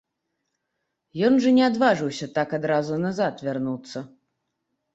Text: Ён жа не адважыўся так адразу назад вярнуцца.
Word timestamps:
Ён 1.27 1.33
жа 1.43 1.51
не 1.59 1.63
адважыўся 1.69 2.29
так 2.39 2.57
адразу 2.61 2.99
назад 3.07 3.47
вярнуцца. 3.47 4.07